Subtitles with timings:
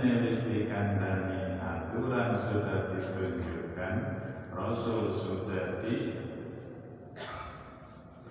[0.00, 3.94] menyelesaikan dari aturan sudah ditunjukkan
[4.48, 6.16] Rasul sudah di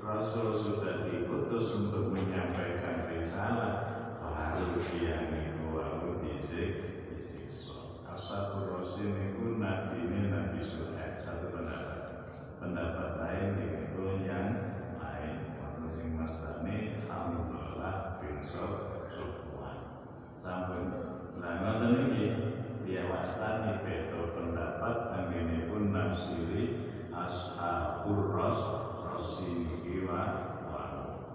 [0.01, 3.85] Rasul sudah diutus untuk menyampaikan risalah
[4.17, 6.71] baru siang itu waktu disik
[7.13, 8.01] disiksa.
[8.17, 12.25] Ashabul Rasul itu Nabi ini Nabi Suhaib satu pendapat
[12.57, 15.53] pendapat lain itu yang lain.
[15.61, 20.01] Waktu sing mastani Alhamdulillah bin Sofwan.
[20.39, 21.19] Sampai
[23.19, 28.59] wastani beda pendapat anggene pun nafsiri ashabur ras
[29.03, 30.55] rasi niki wa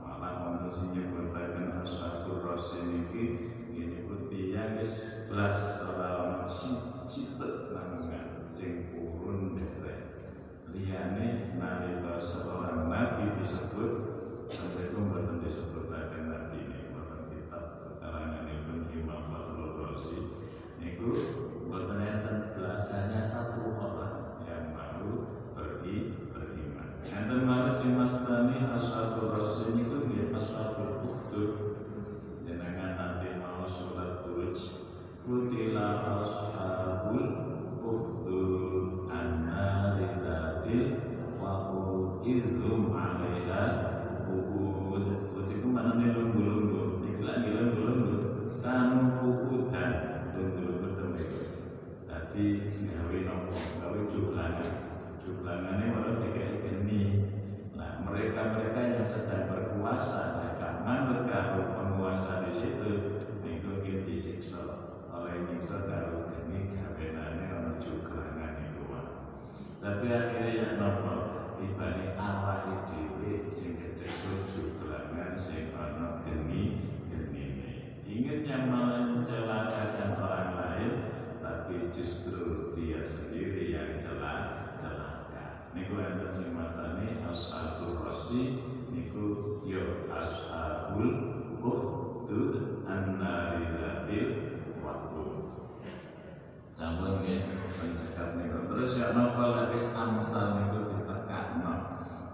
[0.08, 3.24] malah wonten sing nyebutaken ashabur rasi niki
[3.76, 10.24] ini pun tiyang wis ora ono siji tetangga sing purun derek
[10.72, 13.92] liyane nalika seorang nabi disebut
[14.48, 16.53] sampai itu mboten disebutaken nabi.
[16.53, 16.53] ini
[18.22, 20.20] Ibnu Imam Fakhrul Razi
[20.78, 21.10] niku
[21.66, 22.54] mboten enten
[23.24, 27.00] satu orang yang mau beri beriman.
[27.02, 31.52] Enten malih sing mastani ashabul rasul niku nggih ashabul ukhdud
[32.44, 34.84] jenengan nanti mau sholat buruj
[35.24, 37.33] kutila ashabul
[59.04, 66.72] sedang berkuasa mereka manut karo penguasa di situ niku ki disiksa oleh nyiksa karo geni
[66.72, 69.12] gawenane ono jumlangan iku wae
[69.84, 71.23] tapi akhirnya yang nopo
[96.74, 98.66] Campur nggih pencekap niku.
[98.66, 101.74] Terus ya napa lek wis angsal niku ditekakno.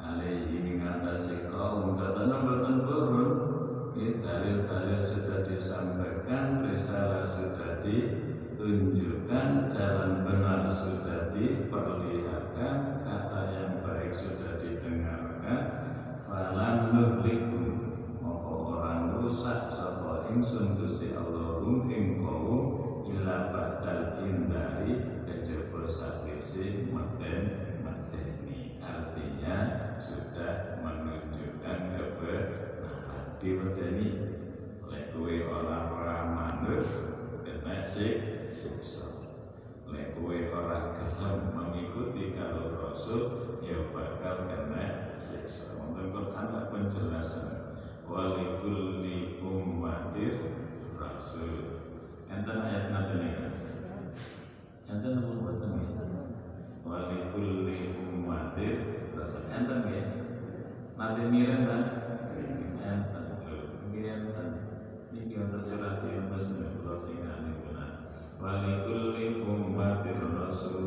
[0.00, 3.31] Alaihi ing atase kaum mboten purun.
[3.90, 14.57] Nggih dalil-dalil sudah disampaikan, risalah sudah ditunjukkan, jalan benar sudah diperlihatkan, kata yang baik sudah
[14.57, 15.61] didengarkan.
[16.31, 17.90] Falan nuhlikum
[18.21, 22.70] Moko orang rusak sapa ingsun Gusti Allahum ing kaum
[23.30, 28.82] ila ba'dal indari kejaba sakwise meten meteni.
[28.82, 29.58] Artinya
[29.94, 34.08] sudah menunjukkan kebenaran diwedeni
[34.90, 36.82] lek kowe ora ora manut
[37.46, 39.30] kena sik siksa.
[39.87, 43.22] Lek kowe ora gelem mengikuti kalau rasul
[43.62, 45.78] ya bakal kena siksa.
[45.78, 47.78] Quran lah penjelasan.
[48.10, 50.34] Walikulli ummatir
[50.99, 51.79] rasul
[52.30, 53.34] enten ayat nanti nih
[54.87, 56.04] enten apa buatan ya
[56.87, 58.75] walikulli ummatir
[59.14, 59.50] rasul.
[59.50, 60.02] Enten ya
[60.94, 61.82] nanti mirip kan
[62.80, 63.25] enten
[63.90, 64.49] ini enten.
[65.10, 67.90] Ini yang sembilan puluh tiga ini benar
[68.38, 70.87] walikulli ummatir rasul.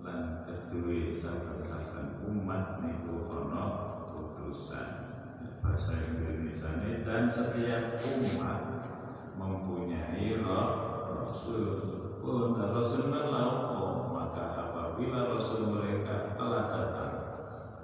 [0.00, 3.64] Lan kedua sahabat-sahabat umat niku ono
[4.16, 5.12] putusan.
[5.60, 6.72] Bahasa Indonesia
[7.04, 8.75] dan setiap umat
[14.96, 17.16] apabila rasul mereka telah datang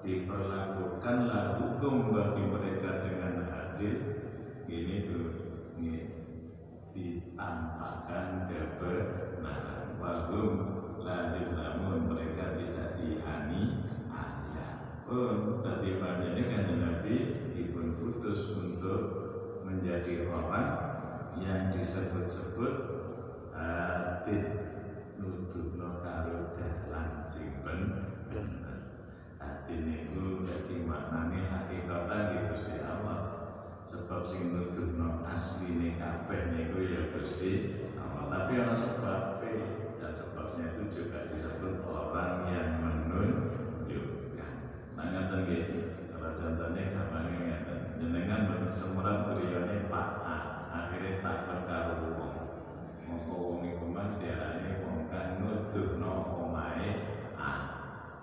[0.00, 3.96] diperlakukanlah hukum bagi mereka dengan adil.
[4.64, 5.24] Ini tuh
[6.96, 10.00] ditampakkan kebenaran.
[10.00, 10.52] Wahum
[11.04, 15.60] lahir namun mereka tidak dihani ayah pun.
[15.60, 17.16] Tadi ini kan Nabi
[17.52, 19.04] dipun putus untuk
[19.68, 20.68] menjadi orang
[21.36, 22.74] yang disebut-sebut
[23.52, 24.72] atit
[25.22, 28.10] nuduhno karo dalan sing bener.
[29.38, 33.20] Hati niku dadi maknane hakikatan ya Gusti Allah.
[33.86, 38.26] Sebab sing nuduhno asline kabeh niku ya Gusti Allah.
[38.26, 39.42] Tapi ana sebab
[40.02, 44.54] dan sebabnya itu juga disebut orang yang menunjukkan.
[44.98, 45.64] Nah ngaten nggih.
[46.10, 47.78] Kalau contohnya gampangnya ngaten.
[48.02, 50.36] Jenengan boten semuran griyane Pak A
[50.74, 52.34] akhirnya takon karo wong.
[53.06, 54.81] Mongko wong iku mah diarani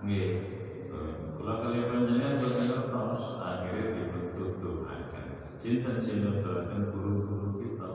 [0.09, 0.41] nggih
[1.37, 7.89] kula kali panjenengan boten ngertos akhirnya dipututuhaken sinten sing nuduhaken guru-guru kita.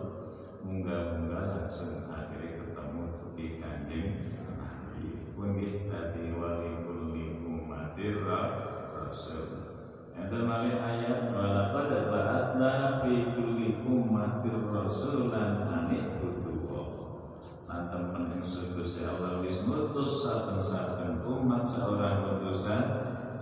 [0.62, 3.02] Munggah-munggah langsung akhirnya ketemu
[3.34, 4.08] di kanjeng
[4.54, 5.34] Nabi.
[5.34, 9.74] Pun nggih dadi wali kulli umatir rasul.
[10.14, 15.73] Enten malih ayat walaqad ba'asna fi kulli an ibudu
[17.94, 22.82] Lan temen ingsun Gusti Allah wis ngutus saben-saben umat seorang utusan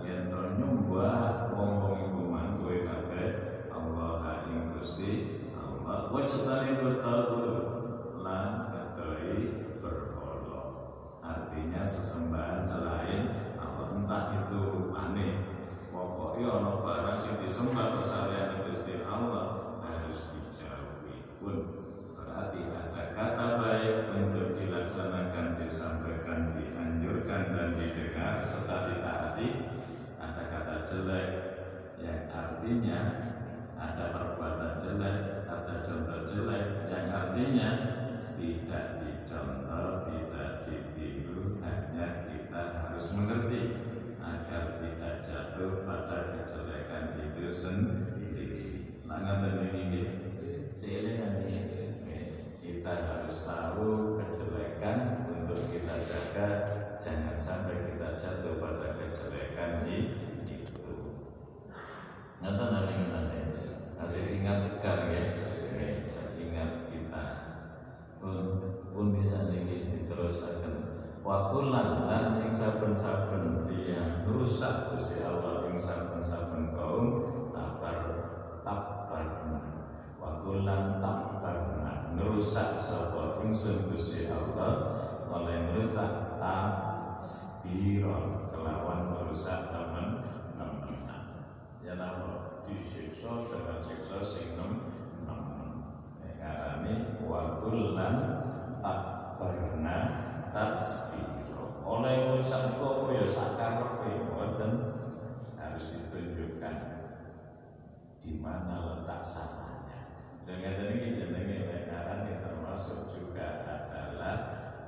[0.05, 3.29] yen to nyembah wong-wong iku man kowe kabeh
[3.73, 6.13] Allah ing Gusti Allah.
[6.13, 7.49] Wajibane bertaul
[8.21, 9.65] lan kadoi
[11.25, 15.49] artinya sesembahan selain Allah entah itu aneh.
[15.89, 21.57] Pokoknya ono barang sing disembah kok saliyane Gusti Allah harus dijauhi pun.
[22.13, 22.69] Berarti
[27.51, 29.49] dan didengar serta ditaati
[30.21, 31.29] ada kata jelek
[31.99, 33.19] yang artinya
[33.75, 37.69] ada perbuatan jelek ada contoh jelek yang artinya
[38.39, 43.61] tidak dicontoh tidak ditiru hanya kita harus mengerti
[44.23, 48.63] agar tidak jatuh pada kejelekan itu sendiri.
[49.03, 50.03] Langan dan ini
[52.83, 56.49] kita harus tahu kejelekan untuk kita jaga
[57.03, 60.95] jangan sampai kita jatuh pada kejelekan itu.
[62.39, 63.39] Nanti nanti nanti
[63.99, 65.23] masih ingat segar ya,
[66.39, 67.25] ingat kita.
[68.23, 68.39] Pun
[68.95, 70.93] pun bisa nih diterusakan
[71.23, 77.07] Wakulan lan ing saben-saben dia rusak Gusti Allah ing saben-saben kaum
[77.55, 77.99] tabar
[78.59, 79.87] tabarna
[80.19, 84.99] Wakulan tabarna ngerusak sapa ingsun Gusti Allah
[85.31, 86.43] oleh merusak
[87.73, 90.21] tasbiron kelawan merusak teman
[90.53, 91.21] teman
[91.81, 94.93] ya napa disiksa dengan siksa sing nem
[95.25, 95.81] nemen
[96.37, 98.45] karane wakulan
[98.77, 99.97] tabarna
[100.53, 104.73] tasbiro oleh urusan kok ya sakarepe boten
[105.57, 106.75] harus ditunjukkan
[108.21, 110.13] di mana letak salahnya
[110.45, 114.37] dengan ini jenenge lekaran yang termasuk juga adalah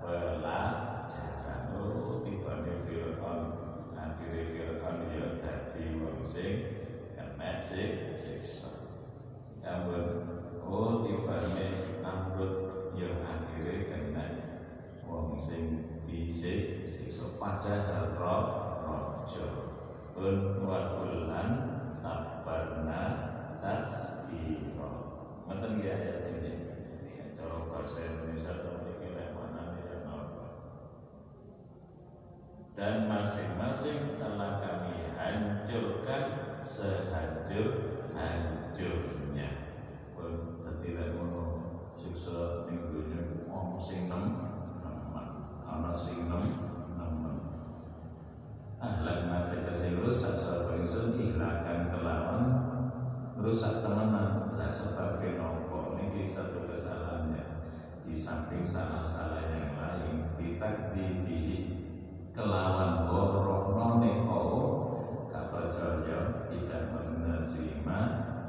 [0.06, 0.95] pelajaran
[1.94, 3.42] oh tiba nih Fir'aun
[3.94, 6.54] akhirnya Fir'aun ya dadi wong sing
[7.14, 8.90] kena siksa.
[9.62, 10.04] Namun
[10.66, 12.54] oh tiba nih Namrud
[12.98, 14.26] ya akhirnya kena
[15.06, 17.38] wong sing dhisik siksa.
[17.38, 18.46] Padahal roh
[18.86, 19.48] rojo.
[20.16, 21.50] Pun wa kullan
[22.00, 23.02] tabarna
[23.60, 24.92] tasbiro
[25.44, 26.54] ngoten nggih ayat ini?
[27.36, 28.64] Cara bahasa Indonesia
[32.76, 39.48] dan masing-masing telah kami hancurkan sehancur hancurnya.
[40.12, 41.44] Pun dadi ngono
[41.96, 44.44] siksa ning dunya wong sing nem
[45.64, 46.44] ana sing nem
[47.00, 47.36] nemen.
[49.66, 52.44] Kasih rusak sapa ingsun ilakan kelawan
[53.40, 54.52] rusak temenan.
[54.60, 57.44] Lah sebab nopo niki satu kesalahannya.
[58.04, 61.75] Di samping salah-salah yang lain ditakdiri
[62.36, 64.44] kelawan borono neko
[65.32, 68.00] kapercaya tidak menerima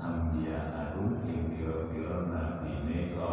[0.03, 3.31] ambia arum ing biro-biro nabi neko.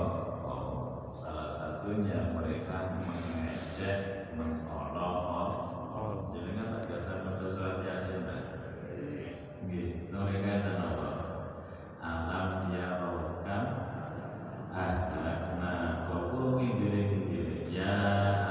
[1.17, 5.49] Salah satunya mereka mengejek mengolok
[6.37, 8.41] jadi kan tak biasa baca surat yasin kan
[9.65, 11.09] nggih nolika dan apa
[11.97, 13.63] alam ya rohkan
[14.69, 15.73] ahlakna
[16.09, 18.42] kau gile gile ya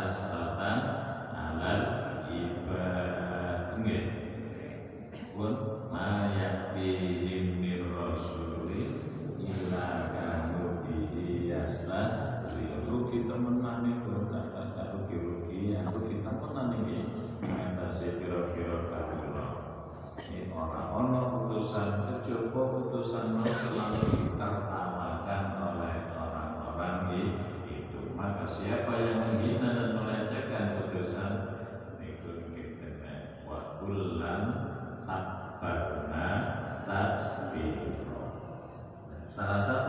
[22.93, 26.99] kecoba putusan no selalu ditertawakan oleh orang-orang
[27.65, 28.13] itu.
[28.13, 31.33] Maka siapa yang menghina dan melecehkan putusan
[32.05, 34.43] itu kita wa kullan
[35.09, 36.29] takbarna
[36.85, 38.29] tasbiro
[39.25, 39.82] salah satu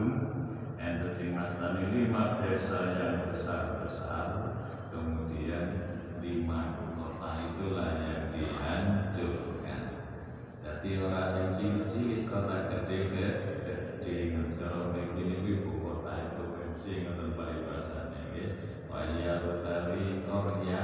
[0.00, 0.32] sadum
[0.80, 4.56] enten sing mastani lima desa yang besar-besar
[4.88, 5.76] kemudian
[6.24, 10.08] lima kota itulah yang dihancurkan.
[10.64, 18.48] Jadi orang cilik-cilik kota gede gede ngecara begini ibu kota provinsi ngoten paribasane nggih
[18.88, 20.82] waya utawi korya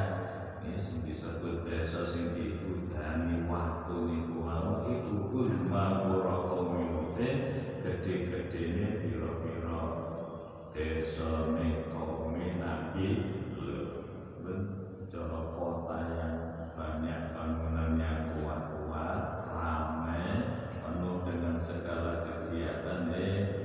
[0.60, 4.44] ini sing disebut desa sing diudani waktu niku.
[4.44, 6.06] Wau iku ulma
[7.96, 9.80] komite gede-gedene pira-pira
[10.76, 13.08] desa nekome nabi.
[14.44, 14.60] Ben
[15.08, 16.36] cara kota yang
[16.76, 20.44] banyak bangunan yang kuat-kuat ramai
[20.84, 23.64] penuh dengan segala kegiatan eh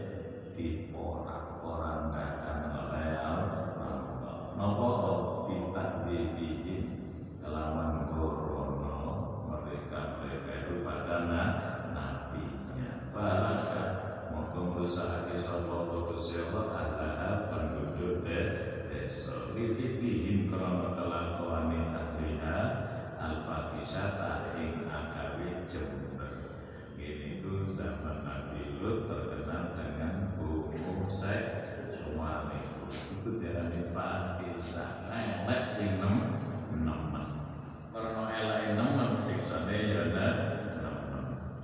[0.55, 6.87] diporak-porandakan oleh Allah Nopo bintang dibihim
[7.43, 8.95] kelawan gorono
[9.51, 11.19] mereka mereka itu pada
[11.91, 14.00] nabinya balaka
[14.51, 19.55] mau merusak sopo Allah adalah penduduk desa.
[19.55, 22.59] Rifidihim krono kelakuan ahliha
[23.15, 26.59] Al-Fakisata ing agawi jember.
[26.99, 32.51] Ini ku zaman Nabi Lut terkenal dengan buku seksual
[32.91, 36.15] itu diarani fakisah elek sing nem
[36.83, 37.25] nemen.
[37.93, 40.37] Karena elek nemen siksane ya nemen.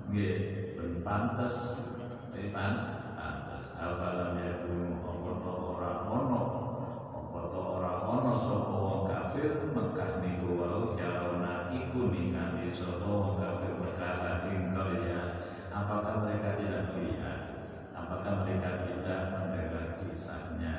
[0.07, 0.35] Nggih
[0.79, 1.55] ben pantes
[2.47, 6.43] sing pantes afalam yakunu apa to ora ono
[7.11, 13.35] apa to ora ono sapa wong kafir Mekah niku wae yaona iku ningali sapa wong
[13.35, 15.19] kafir Mekah ing karya
[15.75, 17.39] apakah mereka tidak melihat?
[17.91, 20.75] Apakah mereka tidak mendengar kisahnya?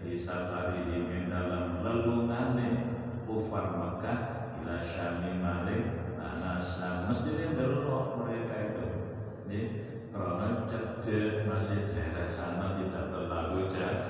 [0.00, 2.96] Bisa farihim dalam lelungane
[3.28, 4.20] kufar Mekah
[4.64, 6.64] ila syami malik tanah
[7.12, 9.07] mesti mereka itu
[9.48, 9.64] ya,
[10.12, 14.08] karena cedek masih daerah sana tidak terlalu jauh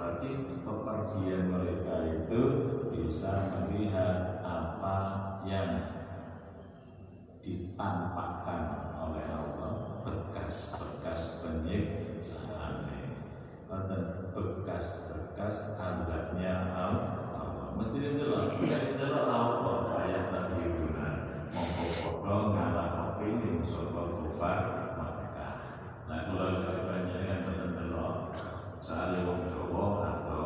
[0.00, 2.42] berarti pepergian mereka itu
[2.92, 4.96] bisa melihat apa
[5.46, 6.00] yang
[7.40, 12.88] ditampakkan oleh Allah bekas-bekas penyiksaan.
[14.30, 17.76] Bekas-bekas adabnya Allah.
[17.76, 19.72] Mesti delok wis delok apa
[20.04, 21.08] ayat tadi guna
[21.48, 24.60] mongko padha ngalah kepingin sapa kufar
[24.96, 25.54] Makkah
[26.08, 28.32] nah kula kali panjenengan boten delok
[28.80, 30.44] soal wong Jawa atau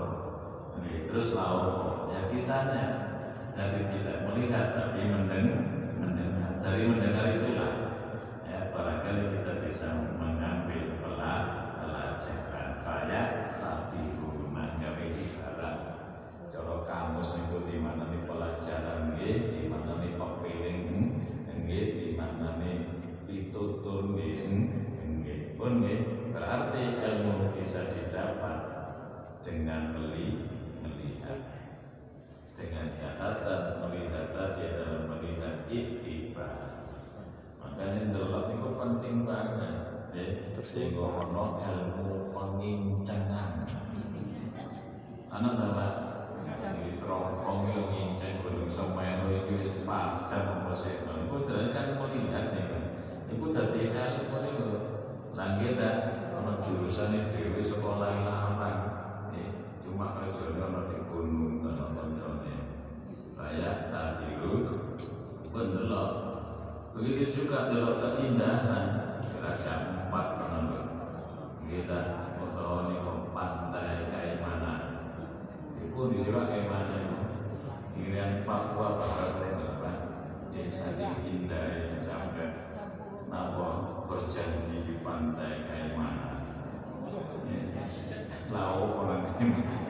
[0.83, 2.87] ini terus laut ya kisahnya.
[3.55, 5.63] Dari tidak melihat tapi mendengar
[6.03, 6.59] mendengar.
[6.59, 7.73] Dari mendengar itulah
[8.43, 15.77] ya, barangkali kita bisa mengambil pela- pelajaran saya tapi rumah gawe ibarat
[16.51, 20.14] cara kamus itu di mana nih pelajaran nggih di mana nih
[25.65, 25.81] pun
[26.29, 28.69] berarti ilmu bisa didapat
[29.41, 30.45] dengan meli
[30.85, 31.41] melihat
[32.53, 36.85] dengan catatan melihat tadi adalah melihat iktibar
[37.57, 39.77] makanya delok itu penting banget
[40.13, 43.65] ya sehingga ono ilmu pengincengan.
[45.33, 45.93] Anak adalah
[46.45, 51.03] ngaji teropong yang nginceng gunung semeru itu wis padam apa sih?
[51.09, 52.85] Itu jadi kan melihat ya kan
[53.33, 54.94] itu tadi ilmu itu
[55.35, 58.79] lagi dah ono jurusan dewi sekolah larang
[59.35, 59.51] ya,
[59.83, 62.55] cuma kerjanya ono di gunung ono koncone
[63.35, 64.55] kayak tadi lu
[65.51, 66.13] pun delok
[66.95, 69.73] begitu juga delok keindahan raja
[70.07, 70.65] empat kan
[71.67, 72.01] kita
[72.39, 74.81] foto ini ke pantai Kaimanan
[75.83, 77.05] itu di sini Kaimanan
[77.99, 79.91] Irian Papua Barat apa
[80.55, 82.79] yang saking indah yang sampai
[83.27, 86.35] napa berjanji di pantai Kaimanan
[88.55, 89.35] lau orang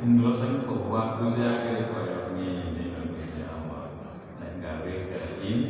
[0.01, 3.93] ini lo sing kok bagus ya kayak koyo ngene lho Gusti Allah.
[4.41, 5.61] Nek gawe kein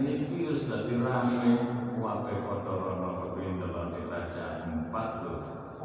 [0.00, 1.52] ini kius dadi rame.
[2.00, 3.92] Wae padha rono kepengin delok
[4.32, 5.36] empat lho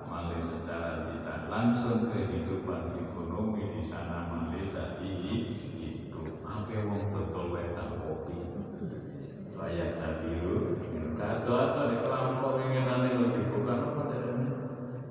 [0.07, 5.11] malih secara tidak langsung kehidupan ekonomi di sana malih tadi
[5.75, 8.39] itu akeh wong betul wetan kopi.
[9.59, 10.79] Layak tabiru
[11.15, 14.51] kado atau di kelompok inginane lo dibuka apa dari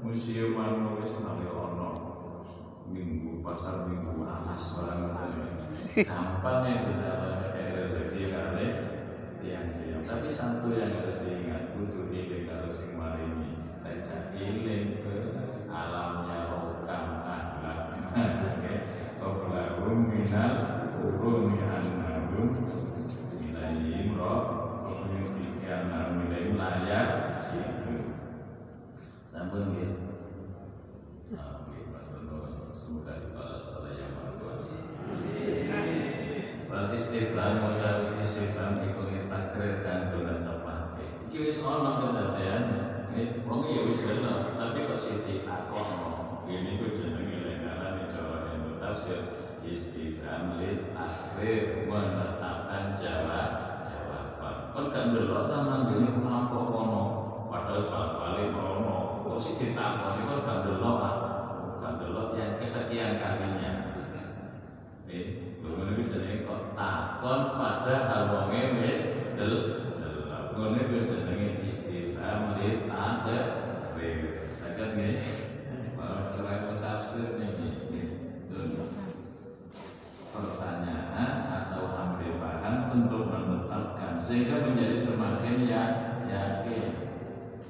[0.05, 1.91] museum anu wis malih ono
[2.93, 5.03] minggu pasar minggu alas barang
[6.05, 7.09] gampang ya bisa
[7.53, 8.69] kayak rezeki kali
[9.41, 15.17] tiang tiang tapi satu yang harus diingat butuh iling kalau sing marini Laisa iling ke
[15.69, 17.79] alamnya rokam akhlak
[18.17, 18.73] oke
[19.21, 20.53] Qoblahum minal
[21.01, 21.84] urumi annahum
[26.05, 28.21] annahum ilaihim layak Jibu
[29.25, 29.73] Sampun
[31.33, 31.85] Amin
[32.75, 34.77] Semoga dibalas oleh yang maha kuasa
[36.69, 40.99] Wal istifham utawi istifham iku takrir dan dolan tepat.
[41.31, 42.65] Iki wis ana kedadean.
[43.47, 46.43] Wong ya wis bener, tapi kok sithik takono.
[46.51, 53.74] Ini ku jenenge lengaran Jawa ilmu tafsir istifham lil takrir menetapkan jawab
[54.75, 57.03] kan delok ta nang ngene kelompok kono.
[57.47, 59.23] Padahal balik-balik kono.
[59.23, 61.17] Kok sih ditakoni kon gak delok ah.
[61.79, 63.73] Gak delok yang kesekian kalinya.
[65.07, 69.01] Eh, ngono iki jenenge kok takon padahal wonge wis
[69.39, 69.53] del
[70.03, 70.59] delok.
[70.59, 73.39] Ngono iki jenenge istifham li ada
[73.95, 74.11] re.
[74.51, 75.23] Saged nggih?
[76.35, 77.75] Cara tafsir niki
[84.25, 85.83] sehingga menjadi semakin ya
[86.25, 86.97] yakin.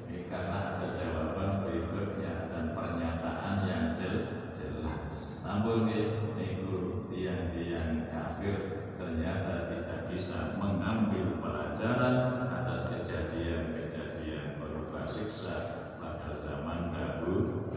[0.07, 5.43] Ini karena ada jawaban berikutnya dan pernyataan yang jel jelas.
[5.43, 5.91] Namun
[6.39, 15.55] niku tiang-tiang kafir ternyata tidak bisa mengambil pelajaran atas kejadian-kejadian berupa siksa
[15.99, 17.67] pada zaman dahulu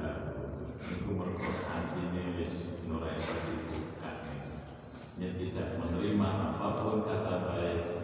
[0.79, 4.23] niku mergo hatine wis mulai dibuka.
[5.19, 7.98] Yang tidak menerima apa pun kata baik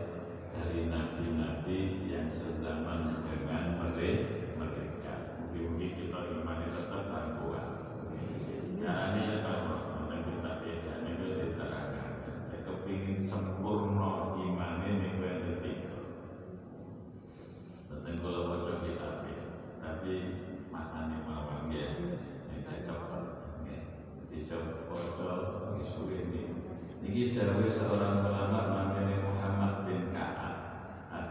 [0.54, 5.14] dari nabi-nabi yang sezaman dengan mereka.
[5.50, 7.68] Mungkin kita iman tetap kuat.
[8.78, 9.54] Caranya apa?
[10.10, 12.10] Yang kita tidak itu diterangkan.
[12.54, 15.94] Ya, kepingin sempurna iman ini yang ketiga.
[17.90, 19.26] Tentang kalau baca kitab
[19.82, 20.14] tapi
[20.72, 21.98] maknanya mawon ya,
[22.50, 23.24] yang cepat.
[24.94, 25.32] Baca
[25.82, 26.54] isu ini
[27.02, 29.73] ini dawai seorang ulama namanya Muhammad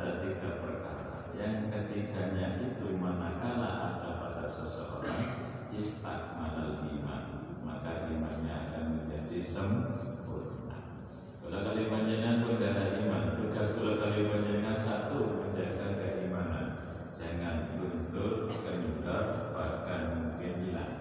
[0.03, 1.31] Ada tiga perkara.
[1.31, 7.23] Yang ketiganya itu manakala ada pada seseorang Istakmalal iman
[7.63, 11.07] Maka imannya akan menjadi sempurna.
[11.39, 16.67] Kalau kali panjenengan pun ada iman Tugas kalau kali panjenengan satu Menjaga keimanan.
[17.15, 20.99] Jangan luntur, kendor, bahkan mungkin hilang.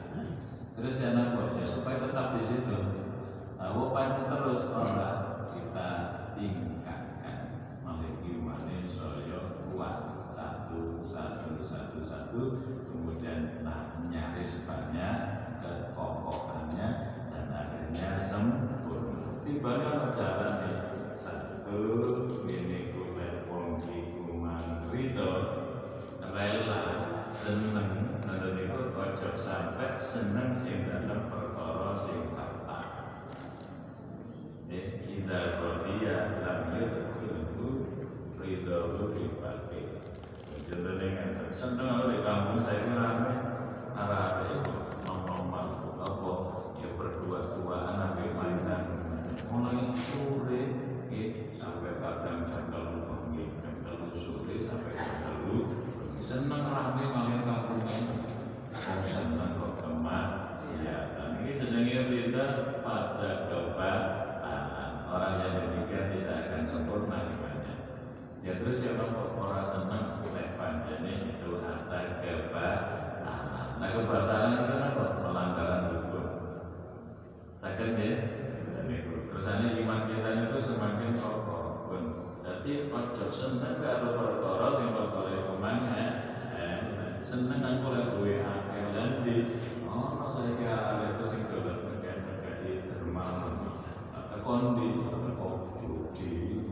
[0.79, 1.59] Terus yang apa?
[1.59, 2.79] Ya supaya tetap di situ.
[3.59, 5.22] Lalu pancet terus orang
[12.33, 15.17] satu kemudian nah, nyaris banyak
[15.61, 16.89] kekokohannya
[17.29, 19.37] dan akhirnya sempurna.
[19.45, 20.77] Tibanya berjalan ya
[21.13, 21.77] satu
[22.49, 25.33] ini kulit wongki kuman rido
[26.25, 26.81] rela
[27.29, 28.17] seneng.
[28.25, 32.81] Atau itu kocok sampai seneng yang dalam perkara sing kata
[34.73, 37.93] indah rodia lam itu
[38.41, 38.81] rido
[39.13, 39.42] fi
[40.73, 43.33] Contohnya kan, seneng di kampung saya ini rame,
[43.93, 44.73] arah itu
[45.05, 45.53] ngomong
[46.01, 46.33] apa
[46.81, 48.83] ya berdua-duaan sampai mainan
[49.53, 50.65] mulai sore
[51.13, 55.59] ya, sampai kadang jam telu bengi, jam telu sore sampai jam telu
[56.17, 58.25] seneng rame malah kampungnya.
[58.73, 61.45] Oh seneng kok kemaksiatan.
[61.45, 62.47] Ini jenenge kita
[62.81, 65.05] pada kebatalan.
[65.05, 67.77] Orang yang demikian tidak akan sempurna imannya.
[68.41, 70.25] Ya terus ya kok orang seneng
[70.73, 73.77] pancene itu ada kebatalan.
[73.77, 75.05] Nah kebatalan itu kan apa?
[75.21, 76.27] Melanggaran hukum.
[77.61, 78.13] Sakit ya?
[79.29, 81.93] Kersane iman kita itu semakin kokoh.
[81.93, 82.05] pun.
[82.41, 86.01] Jadi ojo seneng karo perkara sing perkara ke mana
[87.23, 93.55] seneng aku lek duwe akeh lan di ono saiki arek sing dolan megah-megah dermawan.
[94.33, 96.72] Tekon di teko judi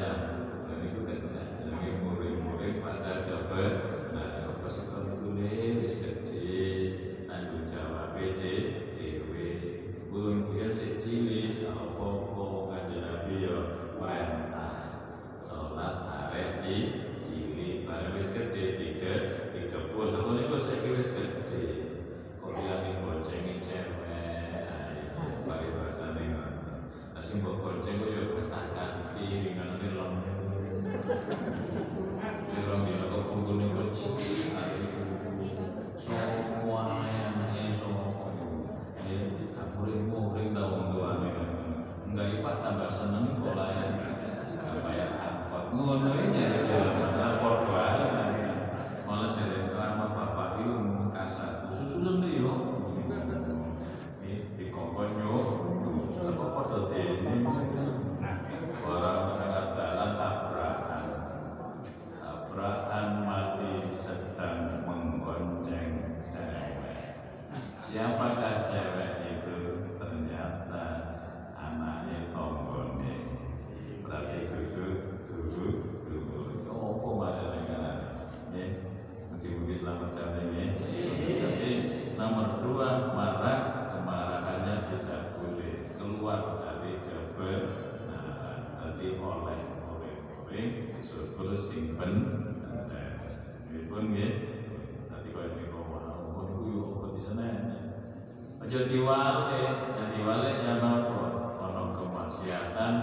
[98.91, 99.63] aja diwale
[99.95, 101.23] jadi wale ya nopo?
[101.63, 102.93] Ono kemaksiatan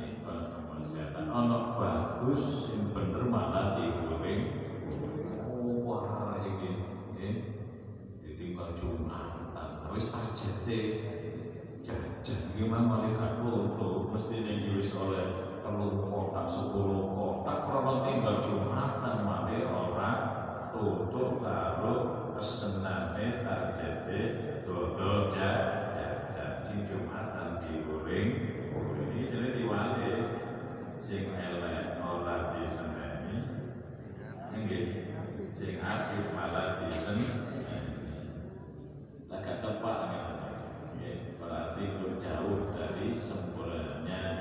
[0.00, 1.28] nih ono kemaksiatan.
[1.28, 4.40] Ono bagus yang bener malah digoreng
[5.44, 6.72] oh wah ini
[7.20, 7.34] eh
[8.24, 9.84] ditinggal jumatan.
[9.92, 10.80] Wis targete
[11.84, 17.68] jajan gimana malaikat loro mesti ning wis oleh telu kotak sepuluh kotak.
[17.68, 20.10] Krono tinggal jumatan malah ora
[20.72, 21.94] tutur karo
[22.32, 28.30] pesenane targete dodol jajan sing jumatan digoreng
[29.12, 30.12] ini jadi diwale
[30.96, 33.36] sing elek ora diseneni
[34.56, 34.86] nggih.
[35.52, 37.60] Sing apik malah diseneni
[39.28, 39.98] agak tepat
[40.96, 44.40] nih berarti kau jauh dari sempurnanya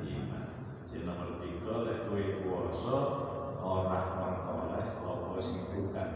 [0.00, 0.44] iman
[0.88, 2.98] jadi nomor tiga lek kowe kuwasa
[3.60, 6.15] ora merkoleh apa sing bukan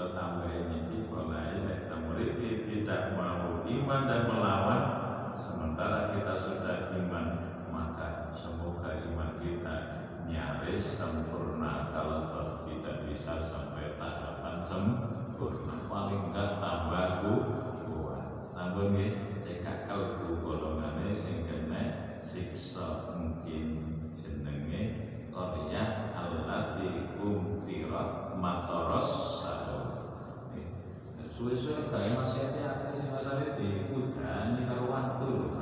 [0.00, 4.82] kalau tambah ini mulai nek mriki tidak mau iman dan melawan
[5.36, 7.26] sementara kita sudah iman
[7.68, 9.76] maka semoga iman kita
[10.24, 11.92] nyaris sempurna.
[11.92, 17.44] Kalau tidak bisa sampai tahapan sempurna paling enggak tambah kuat.
[18.48, 24.96] Sampun nggih cekak kalbu golongane sing kena siksa mungkin jenenge
[25.28, 29.40] Korea alati umtirat matoros
[31.40, 35.56] suwe-suwe kali masih ada akeh sing masane di udan di karo waktu lho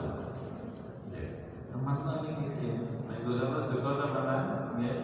[1.71, 2.69] teman-teman ini iki.
[3.07, 4.95] Nek Gus Atas duka teman nggih.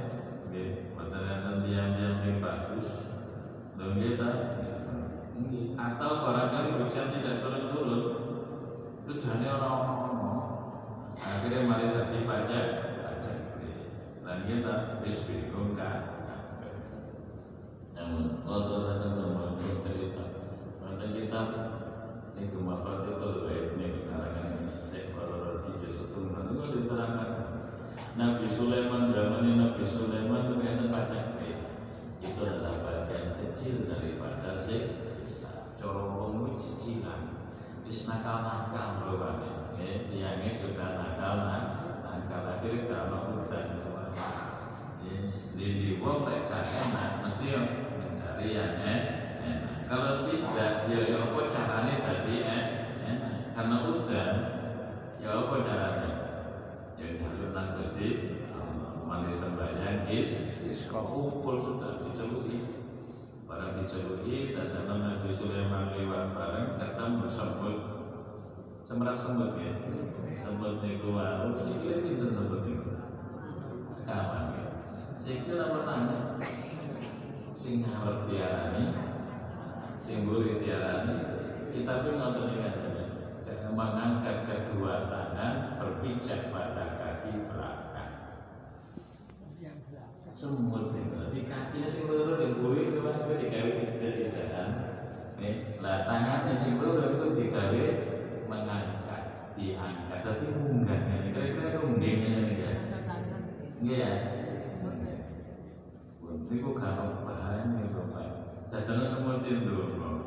[0.51, 2.11] Nggih.
[2.19, 3.07] Sing bagus.
[3.79, 4.31] Lho nggih ta?
[5.79, 8.03] Atau barangkali hujan tidak turun-turun
[9.07, 10.19] hujannya orang-orang
[11.15, 12.67] akhirnya mari tadi pajak.
[12.99, 13.39] Pajak
[14.27, 15.23] dan kita wis
[15.79, 16.03] kan
[17.95, 20.34] namun kalau terus akan teman cerita
[21.05, 21.43] maka kita
[22.41, 27.31] ini mafatihul ghaib ini karangan Syekh Al-Razi Jasutullah itu kan diterangkan.
[28.17, 31.25] Nabi Sulaiman zaman Nabi Sulaiman itu kan pajak
[32.25, 35.77] itu adalah bagian kecil daripada siksa.
[35.77, 37.37] Corong cicilan.
[37.85, 41.53] Wis nakal-nakal rupanya ya tiangnya sudah nakal
[42.01, 43.85] nakal akhirnya kalau udan.
[45.55, 47.69] Di wong mereka enak mesti yang
[48.01, 48.73] mencari yang
[49.85, 54.37] kalau tidak ya ya apa caranya tadi enak karena udan
[55.21, 56.11] ya apa caranya?
[56.95, 58.41] Ya jalur nang Gusti
[59.05, 62.65] manis sembahyang is is kumpul sudah diceluki
[63.45, 67.79] barang diceluki dan Nabi Sulaiman lewat bareng ketemu sembut.
[68.85, 69.73] Semrat sembut ya?
[70.35, 72.99] Sembut niku wau sikile pinten sembut niku?
[73.93, 74.65] Sekawan ya?
[75.21, 76.23] Sikile apa tangan?
[77.55, 79.14] Sing ngarep diarani
[80.05, 81.17] sing mburi diarani
[81.85, 83.05] tapi ngoten iki katanya
[83.75, 88.13] mengangkat kedua tangan berpijak pada kaki belakang.
[90.31, 91.19] Semut itu.
[91.35, 94.69] Di kakinya sing loro di buri itu kan itu digawe tidak kan?
[95.83, 97.85] Lah tangannya sing loro itu digawe
[98.47, 99.23] mengangkat
[99.59, 100.21] diangkat.
[100.23, 101.17] Tapi munggah ya.
[101.35, 102.75] Kira-kira ini ya enggak
[103.85, 104.13] ya
[106.45, 108.29] Niku kalau bahan itu pak
[108.71, 109.03] Dadana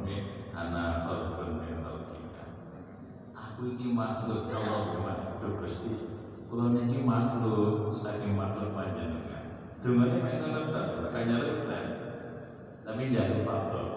[0.08, 2.48] Ini anak khalqun min khalqika
[3.36, 6.16] Aku ini makhluk Allah makhluk Gusti.
[6.48, 9.60] Kulo niki makhluk saking makhluk panjenengan.
[9.84, 11.86] Dungane mek ngono tok, kanyare kan.
[12.88, 13.88] Tapi jangan faktor.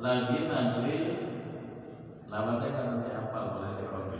[0.00, 0.96] Lagi nanti
[2.32, 4.16] lawatnya kan apal oleh si Robi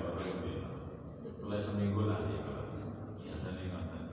[1.41, 2.45] oleh seminggu lagi
[3.25, 4.05] biasanya ngoten.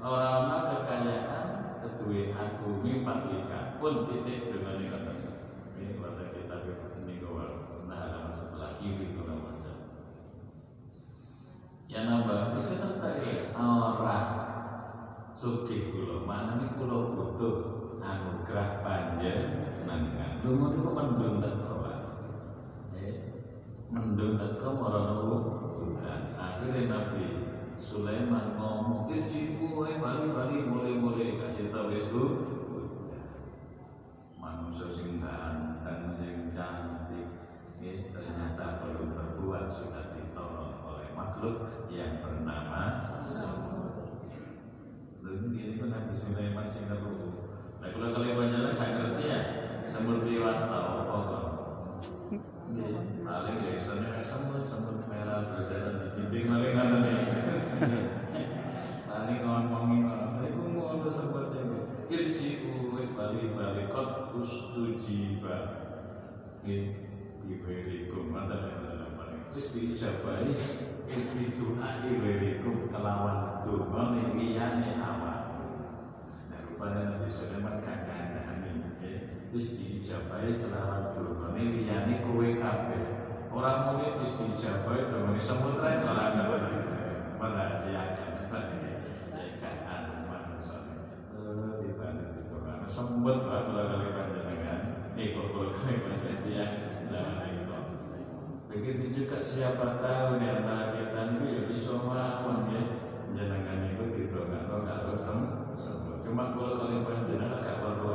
[0.00, 1.46] Orang-orang kekayaan
[1.84, 3.76] kedua aku mi fadlika.
[3.76, 5.18] Pun titik dengan ngoten.
[5.78, 6.56] Ini pada kita
[7.06, 9.76] ini kawal nah halaman sebelah kiri kalau macam.
[11.90, 13.20] Ya nambah, terus kita tadi
[13.58, 14.28] orang.
[15.38, 17.56] Sugih kula manane kula butuh
[18.02, 20.42] anugerah panjenengan.
[20.42, 21.74] Lho niku mendung teko
[22.98, 23.14] eh
[23.88, 25.30] mendung teko marang
[25.78, 27.24] udan akhirnya Nabi
[27.78, 32.10] Sulaiman ngomong irjiku wae bali-bali mulai-mulai kasih tau wis
[34.34, 37.07] manusia sing ganteng sing cantik
[38.12, 43.88] ternyata belum berbuat sudah ditolong oleh makhluk yang bernama semut
[45.28, 47.44] ini pun Nabi Sulaiman sing ngeru.
[47.78, 49.40] Nah kalau kalian banyak gak ngerti ya,
[49.84, 51.46] semut liwat tau apa kok.
[53.28, 57.00] Paling ya kayak semut, semut merah berjalan di dinding paling ngoten
[69.58, 70.54] Wis diijabahi
[71.10, 75.58] itu akhirikum kelawan donga ning liyane awak.
[76.46, 78.86] Nah, rupane Nabi Sulaiman gak kandhani
[79.50, 83.02] wis diijabahi kelawan donga ning liyane kowe kabeh.
[83.50, 86.78] Ora muni wis diijabahi dongane semut rek ora ngono.
[87.42, 88.30] Merahasiakan.
[91.34, 97.47] Eh, semut lah kalau kali panjenengan, nih kalau kali panjenengan zaman itu.
[98.78, 102.82] Begitu juga siapa tahu di antara kita itu ya bisa mawon ya
[103.34, 106.22] jenengan itu di dongak terus sembuh.
[106.22, 108.14] Cuma kalau kalian panjenengan agak perlu.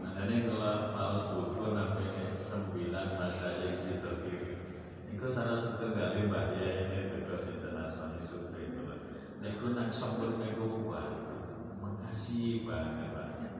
[0.00, 6.88] Makanya kalau maus buku nanti sembilan masyarakat situ Ini Iku salah satu kali mbah ya
[6.88, 8.88] ini terus internasional supaya itu.
[9.44, 11.12] Niku nah, nak nego buat
[11.76, 13.54] makasih banget banyak.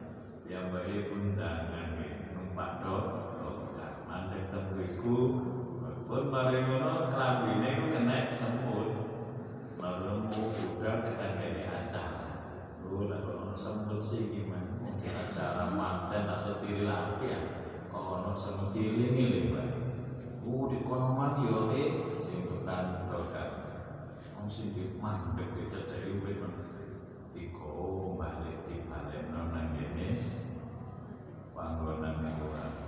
[0.49, 2.01] Yang baik undangan ya.
[2.01, 3.18] nih numpak dong
[4.39, 5.16] ditemu iku
[6.07, 8.89] pun mari ngono klambine ku kena semut.
[9.78, 12.30] Lalu buka ketanggane acara.
[12.86, 14.78] Lu nek ono semut sih gimana?
[14.78, 17.41] Mungkin acara manten asa laki ya.
[17.91, 19.51] Kok ono semut giling-giling,
[20.49, 23.53] Uh, di konoman yo eh sing tukang tukang.
[24.32, 26.41] Wong sing di mandek dicedheki wit
[27.36, 30.24] tiko balik tiba nang ngene
[31.53, 32.88] panggonan kuwi.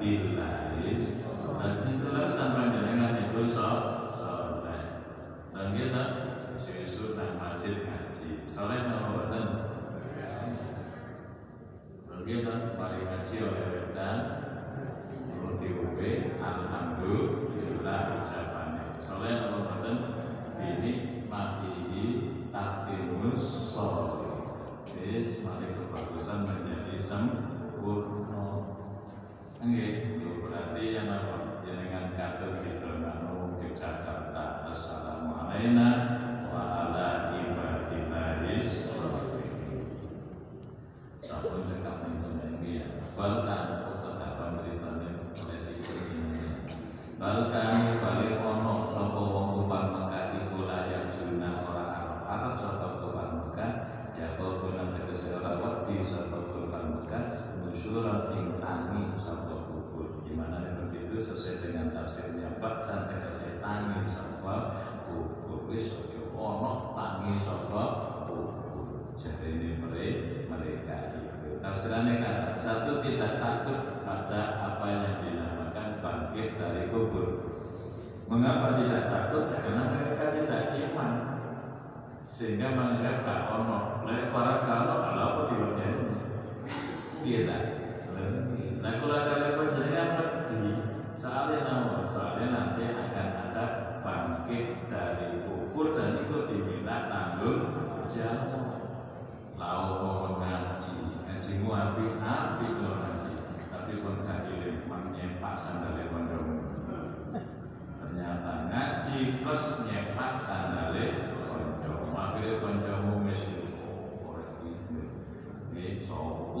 [0.00, 1.02] tilas
[1.56, 4.82] berarti telah sampai jenengan itu soleh
[5.54, 6.25] dan kita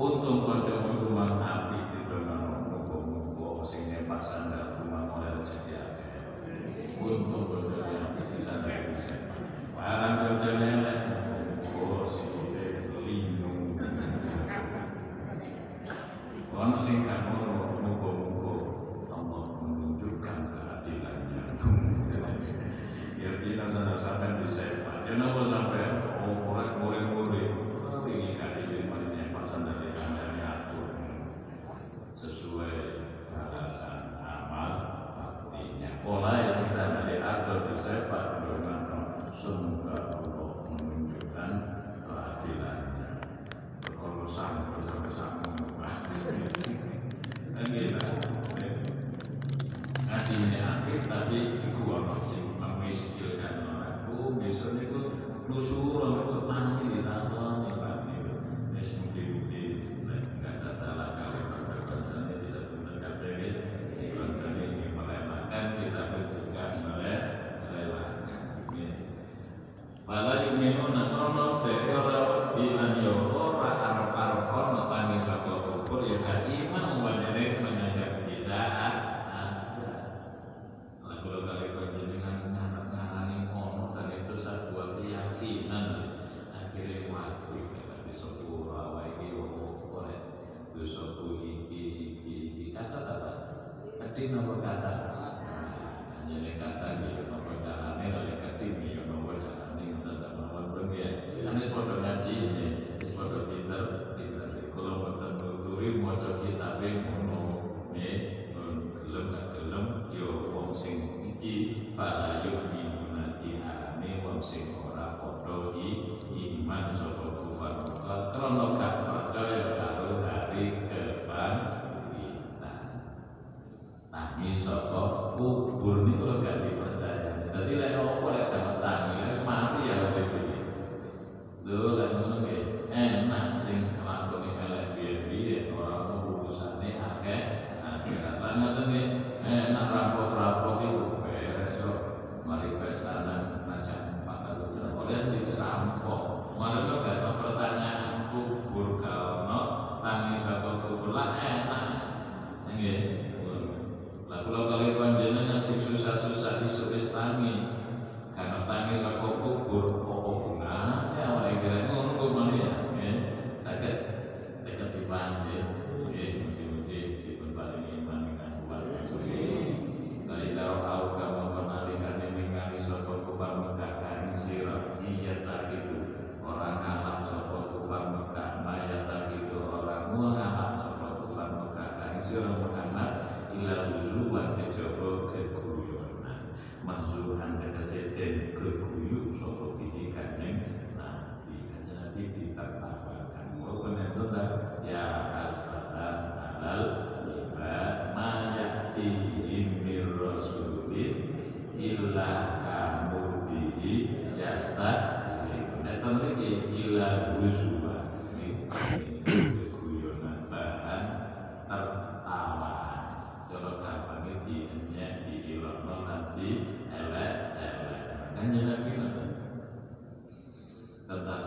[0.06, 0.75] どんどんこうやって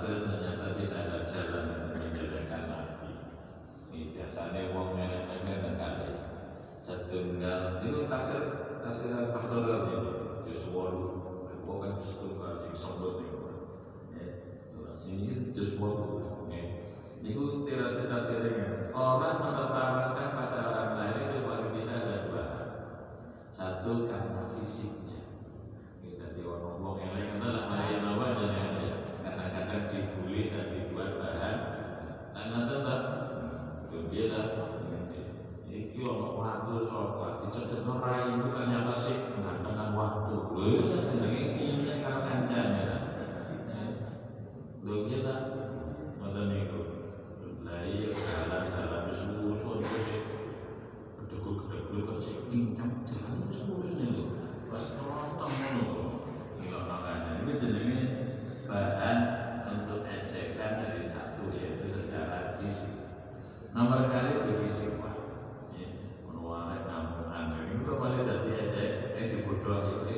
[0.10, 3.12] saja ternyata tidak ada jalan untuk menjalankan nabi.
[3.94, 6.18] Ini biasanya wong nenek-nenek dan setenggal
[6.82, 8.42] setunggal ini tafsir
[8.82, 9.94] tafsir Fahdul Razi
[10.42, 11.06] juz wolu
[11.62, 13.30] bukan juz putra kan sing sombong nih.
[14.18, 14.26] Ya,
[14.74, 14.92] ya.
[15.14, 16.26] Ini juz wolu.
[17.20, 18.90] Itu terasa tafsirnya.
[18.90, 22.46] Orang menetapkan pada orang lain itu paling tidak ada dua.
[23.54, 24.99] Satu karena fisik
[36.90, 42.88] sholat dicocok norai ternyata sih dengan waktu loh, jadi ini yang saya sekar kancana
[44.82, 45.36] lu kita
[46.18, 46.82] nonton itu
[47.62, 50.22] mulai jalan jalan semua sholat sih.
[51.30, 54.26] Cukup kerja lu kan sih pincang jalan semua sih lu
[54.66, 55.94] pas nonton lu
[56.58, 57.86] nggak makanya ini jadi
[58.66, 59.18] bahan
[59.70, 63.14] untuk ejekan dari satu yaitu sejarah fisik.
[63.78, 64.66] Nomor kali budi
[69.62, 70.09] 对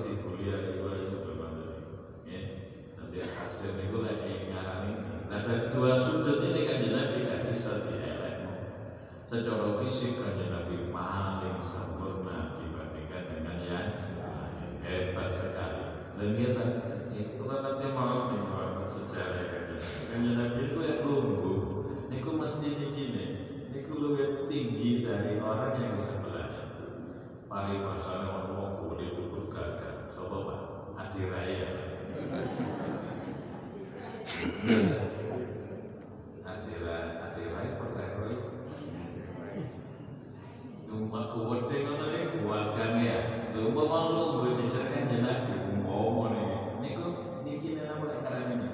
[41.31, 43.19] kuwede ngoten niku wagang ya.
[43.51, 46.57] Umpama lu nggo jejer kanjeng Nabi umpama niki.
[46.83, 47.05] Niku
[47.43, 48.67] niki apa karena ini.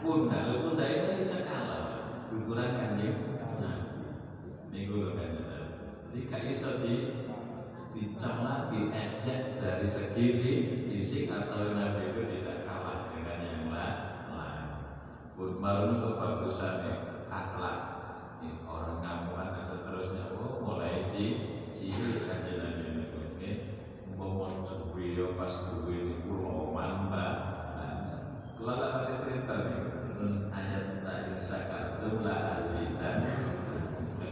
[0.00, 1.84] Bunda, lho bunda itu bisa kalah.
[2.32, 3.16] Dukuran kanjeng.
[4.72, 5.40] Niku lho Nabi.
[6.10, 6.94] Jadi gak iso di
[7.90, 10.26] dicela, diejek dari segi
[10.88, 13.98] fisik atau Nabi itu tidak kalah dengan yang lain.
[15.34, 17.78] Pun malu kebagusannya akhlak
[18.40, 21.49] Ini orang ngamuan dan seterusnya oh mulai ci
[21.80, 23.56] Nabi niku nggih
[24.12, 27.34] umpama suwi yo pas suwi niku loman mbak
[28.60, 29.80] kula lak ate cerita nih
[30.52, 33.24] ayat ta insakartum la azidan.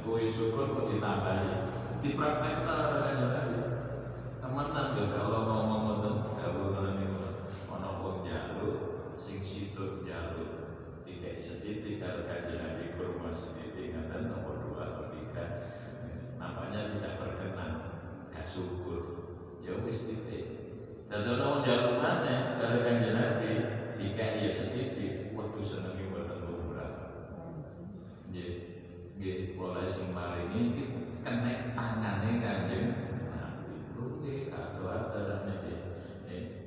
[0.05, 1.69] Kowe syukur kok ditambahi
[2.05, 3.61] dipraktekkan oleh kanjeng Nabi
[4.41, 7.29] temenan Gusti Allah ngomong ngoten dawuh niku
[7.73, 8.77] ana wong njaluk
[9.21, 10.53] sing situ njaluk.
[11.05, 15.45] Tidak sedikit kalau kanjeng Nabi kurma sedikit ngaten nomor dua atau tiga.
[16.41, 17.38] Nampaknya tidak berkenan gak
[18.49, 19.03] syukur.
[19.61, 20.59] Ya wis titik
[21.09, 22.61] dan kalau menjawab mana?
[22.61, 23.51] Kalau kanjeng Nabi
[23.97, 25.33] tiga ya sedikit.
[25.33, 26.93] Waktu senengi boten lumrah
[28.29, 28.53] nggih
[29.17, 32.87] nggih mulai sing maringi kena tangane kanjeng
[33.25, 33.89] Nabi.
[33.97, 35.75] Lu nggih kado ada niki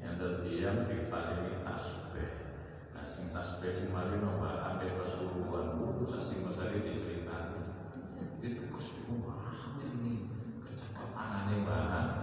[0.02, 2.30] yang terdiam diparingi tasbih.
[2.98, 7.62] Nah, sing tasbih sing mari nomor ambil kesuruhan buku sasi masari diceritani.
[8.42, 10.34] Itu Gusti Allah ini
[10.66, 12.22] kecakap tangannya bahan.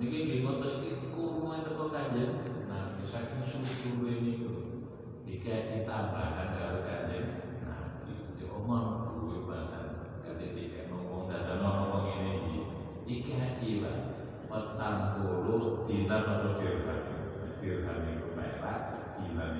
[0.00, 0.48] Niki nggih
[0.80, 2.40] iki kurma teko kanjeng.
[2.72, 4.48] Nah, bisa syukur ini
[5.28, 7.60] Jika tambahan karo kanjeng.
[7.60, 10.16] Nah, di omong duwe bahasan.
[10.24, 12.32] Ketika ngomong dadan ngomong ini
[13.04, 14.24] iki iki lah.
[14.48, 17.00] Petang puluh dinar atau dirham.
[17.60, 18.80] Dirham itu perak,
[19.20, 19.52] dinar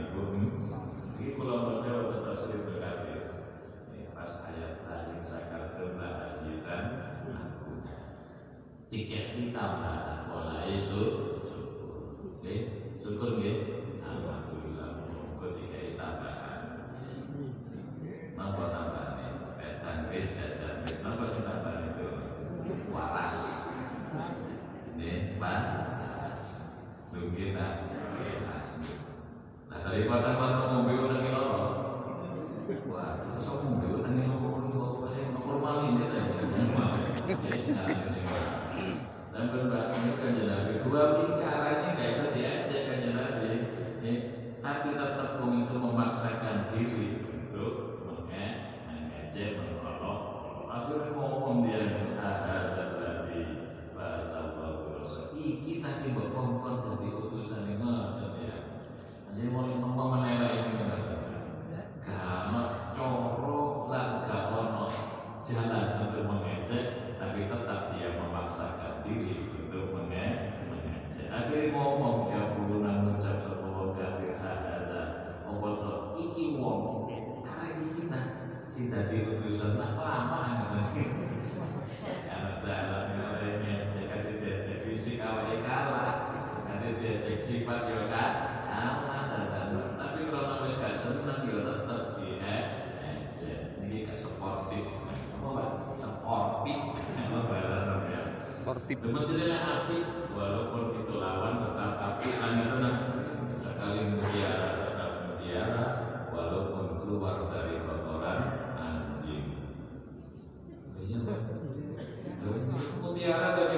[113.20, 113.76] mutiara tadi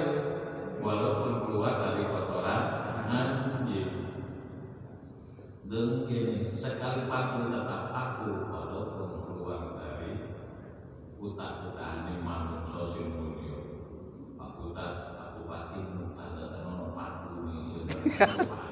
[0.79, 2.63] walaupun keluar dari kotoran
[3.11, 3.91] anjing.
[5.67, 10.31] Dan gini, sekali paku tetap aku walaupun keluar dari
[11.19, 13.59] utak-utak ini manusia sing mulya.
[14.39, 17.83] Pak Buta, Pak Bupati, ada teman paku ini,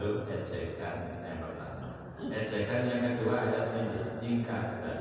[0.00, 2.16] bentuk ejekan yang pertama.
[2.16, 4.94] Ejekan yang kedua ayat ini in kata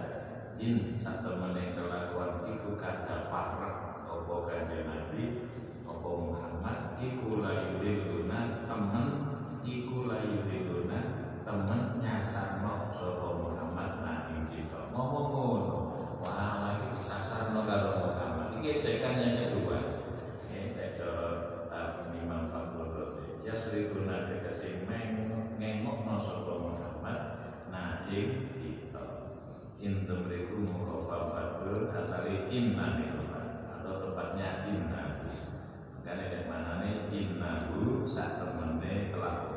[0.59, 0.91] in.
[0.91, 5.47] Satu menit kelakuan iku kata parek opo kanjeng Nabi?
[5.87, 6.99] Opo Muhammad?
[6.99, 9.07] Iku layudiluna temen.
[9.63, 10.99] Iku layudiluna
[11.47, 11.81] temen.
[12.03, 14.91] Nyasarno sopo Muhammad nah ing kita.
[14.91, 15.77] Ngomong ngono.
[16.19, 18.59] Wah lagi disasarno karo Muhammad.
[18.59, 19.88] Ini ejekan yang kedua
[23.49, 29.33] Ya seriguna tegese ngengok no sopo Muhammad nah ing kita
[29.81, 33.09] intum riku mukhafafatun asali inna
[33.73, 35.25] atau tepatnya inna.
[36.05, 39.49] Karena dari mana nih innahu saat temennya pelaku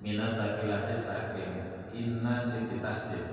[0.00, 1.52] minas sakilate saking
[1.92, 3.24] inna sing ditasdid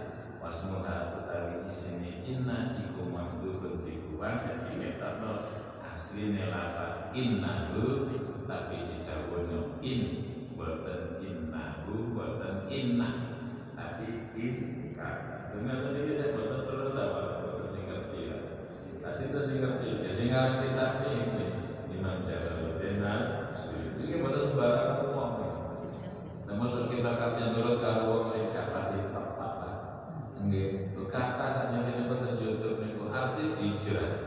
[0.44, 5.61] wasmuha utawi isine inna iku mahdhufun dikuwan dadi metano
[6.02, 8.10] asline lafal innahu
[8.50, 10.02] tapi didhawuhno in
[10.58, 13.10] boten innahu boten inna.
[13.78, 14.54] Tapi in
[14.98, 15.54] kata.
[15.54, 17.10] Dengan tadi saya boten perlu tahu
[17.46, 18.42] boten sing ngerti lah.
[19.06, 21.46] Kasih itu sing ngerti ya sing ngarang kitab ini
[21.94, 23.30] Imam Jalaluddin Nas
[24.02, 25.34] ini boten sembarang ngomong
[26.50, 29.56] Nah, masuk kita kata nurut karo wong sing gak pati tepat.
[30.50, 32.82] Nggih, kata sak nyene boten YouTube
[33.12, 34.21] artis hijrah.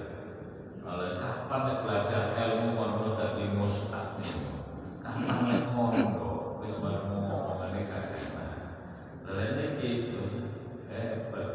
[0.95, 4.62] Kalau kapan nek belajar ilmu mau dadi mustad niku.
[5.03, 6.07] Kapan nek ngono
[6.62, 6.78] wis
[9.82, 10.22] gitu,
[10.86, 11.51] hebat.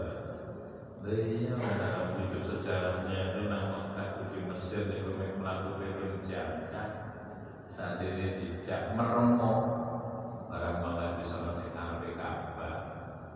[1.08, 6.90] Dia dalam hidup sejarahnya itu nama Mekah di Mesir itu melakukan penjagaan
[7.72, 9.60] saat ini tidak meremuk
[10.52, 11.40] barang malah bisa.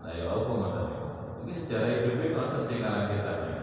[0.03, 0.83] Nah ya apa niku?
[1.47, 2.35] Ini sejarah hidupnya
[2.83, 3.62] alang kita nih.